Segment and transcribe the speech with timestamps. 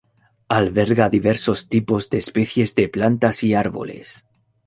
[0.53, 4.25] Alberga diversos tipos de especies de plantas y árboles.